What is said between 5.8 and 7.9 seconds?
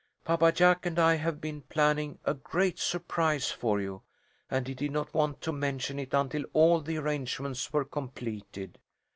it until all the arrangements were